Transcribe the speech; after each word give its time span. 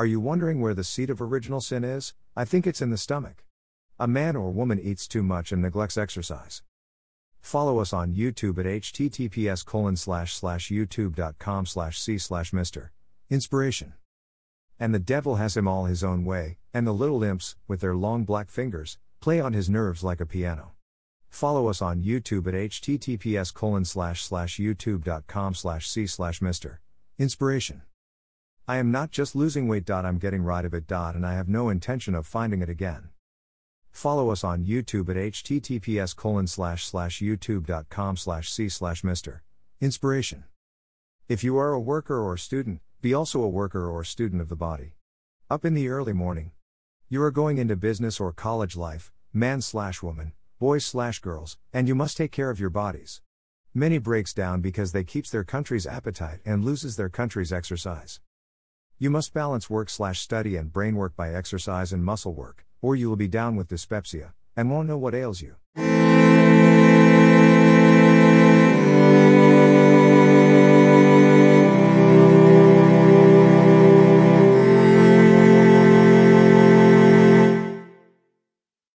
Are 0.00 0.06
you 0.06 0.18
wondering 0.18 0.62
where 0.62 0.72
the 0.72 0.82
seat 0.82 1.10
of 1.10 1.20
original 1.20 1.60
sin 1.60 1.84
is? 1.84 2.14
I 2.34 2.46
think 2.46 2.66
it's 2.66 2.80
in 2.80 2.88
the 2.88 2.96
stomach. 2.96 3.44
A 3.98 4.08
man 4.08 4.34
or 4.34 4.50
woman 4.50 4.80
eats 4.80 5.06
too 5.06 5.22
much 5.22 5.52
and 5.52 5.60
neglects 5.60 5.98
exercise. 5.98 6.62
Follow 7.42 7.80
us 7.80 7.92
on 7.92 8.14
YouTube 8.14 8.58
at 8.58 8.64
https 8.64 9.62
colon 9.62 9.96
slash 9.96 10.32
slash 10.32 10.70
youtube.com 10.70 11.66
slash 11.66 12.00
c 12.00 12.16
slash 12.16 12.52
Mr. 12.52 12.88
Inspiration. 13.28 13.92
And 14.78 14.94
the 14.94 14.98
devil 14.98 15.36
has 15.36 15.54
him 15.54 15.68
all 15.68 15.84
his 15.84 16.02
own 16.02 16.24
way, 16.24 16.56
and 16.72 16.86
the 16.86 16.94
little 16.94 17.22
imps, 17.22 17.56
with 17.68 17.82
their 17.82 17.94
long 17.94 18.24
black 18.24 18.48
fingers, 18.48 18.96
play 19.20 19.38
on 19.38 19.52
his 19.52 19.68
nerves 19.68 20.02
like 20.02 20.22
a 20.22 20.24
piano. 20.24 20.72
Follow 21.28 21.68
us 21.68 21.82
on 21.82 22.02
YouTube 22.02 22.46
at 22.46 22.54
https 22.54 23.52
colon 23.52 23.84
slash 23.84 24.24
slash 24.24 24.58
youtube.com 24.58 25.52
slash 25.52 25.90
c 25.90 26.06
slash 26.06 26.40
Mr. 26.40 26.78
Inspiration. 27.18 27.82
I 28.70 28.76
am 28.76 28.92
not 28.92 29.10
just 29.10 29.34
losing 29.34 29.66
weight. 29.66 29.90
I'm 29.90 30.18
getting 30.18 30.44
rid 30.44 30.64
of 30.64 30.74
it. 30.74 30.92
And 30.92 31.26
I 31.26 31.34
have 31.34 31.48
no 31.48 31.70
intention 31.70 32.14
of 32.14 32.24
finding 32.24 32.62
it 32.62 32.68
again. 32.68 33.08
Follow 33.90 34.30
us 34.30 34.44
on 34.44 34.64
YouTube 34.64 35.08
at 35.08 35.16
https 35.16 36.14
colon 36.14 36.46
slash 36.46 36.84
slash 36.84 37.18
youtube.com 37.18 38.16
slash 38.16 38.48
c 38.48 38.68
slash 38.68 39.02
Mr. 39.02 39.40
Inspiration. 39.80 40.44
If 41.28 41.42
you 41.42 41.56
are 41.58 41.72
a 41.72 41.80
worker 41.80 42.20
or 42.20 42.36
student, 42.36 42.80
be 43.00 43.12
also 43.12 43.42
a 43.42 43.48
worker 43.48 43.90
or 43.90 44.04
student 44.04 44.40
of 44.40 44.48
the 44.48 44.54
body. 44.54 44.92
Up 45.50 45.64
in 45.64 45.74
the 45.74 45.88
early 45.88 46.12
morning. 46.12 46.52
You 47.08 47.24
are 47.24 47.32
going 47.32 47.58
into 47.58 47.74
business 47.74 48.20
or 48.20 48.32
college 48.32 48.76
life, 48.76 49.10
man 49.32 49.62
slash 49.62 50.00
woman, 50.00 50.32
boys 50.60 50.86
slash 50.86 51.18
girls, 51.18 51.58
and 51.72 51.88
you 51.88 51.96
must 51.96 52.16
take 52.16 52.30
care 52.30 52.50
of 52.50 52.60
your 52.60 52.70
bodies. 52.70 53.20
Many 53.74 53.98
breaks 53.98 54.32
down 54.32 54.60
because 54.60 54.92
they 54.92 55.02
keeps 55.02 55.28
their 55.28 55.42
country's 55.42 55.88
appetite 55.88 56.38
and 56.44 56.64
loses 56.64 56.94
their 56.94 57.08
country's 57.08 57.52
exercise. 57.52 58.20
You 59.02 59.08
must 59.08 59.32
balance 59.32 59.70
work 59.70 59.88
slash 59.88 60.20
study 60.20 60.56
and 60.56 60.70
brain 60.70 60.94
work 60.94 61.16
by 61.16 61.32
exercise 61.32 61.90
and 61.90 62.04
muscle 62.04 62.34
work, 62.34 62.66
or 62.82 62.94
you 62.94 63.08
will 63.08 63.16
be 63.16 63.28
down 63.28 63.56
with 63.56 63.68
dyspepsia, 63.68 64.34
and 64.54 64.70
won't 64.70 64.88
know 64.88 64.98
what 64.98 65.14
ails 65.14 65.40
you. 65.40 65.56